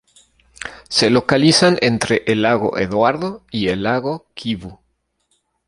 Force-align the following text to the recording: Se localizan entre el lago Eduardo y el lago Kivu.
Se 0.89 1.11
localizan 1.11 1.77
entre 1.81 2.23
el 2.25 2.41
lago 2.41 2.75
Eduardo 2.79 3.43
y 3.51 3.67
el 3.67 3.83
lago 3.83 4.25
Kivu. 4.33 4.79